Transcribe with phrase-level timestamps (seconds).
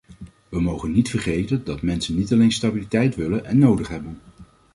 [0.49, 4.19] We mogen niet vergeten dat mensen niet alleen stabiliteit willen en nodig hebben.